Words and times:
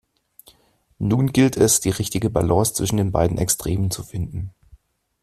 Nun 0.97 1.27
gilt 1.27 1.57
es, 1.57 1.79
die 1.79 1.91
richtige 1.91 2.31
Balance 2.31 2.73
zwischen 2.73 3.11
beiden 3.11 3.37
Extremen 3.37 3.91
zu 3.91 4.01
finden. 4.01 4.49